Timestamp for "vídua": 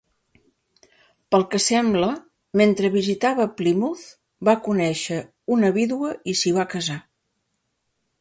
5.77-6.15